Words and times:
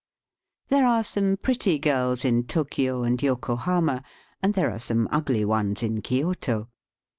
There 0.69 0.87
are 0.87 1.03
some 1.03 1.37
pretty 1.37 1.77
girls 1.77 2.25
in 2.25 2.45
Tokio 2.45 3.03
and 3.03 3.21
Yokohama, 3.21 4.01
and 4.41 4.55
there 4.55 4.71
are 4.71 4.79
some 4.79 5.07
ugly 5.11 5.45
ones 5.45 5.83
in 5.83 6.01
Kioto. 6.01 6.69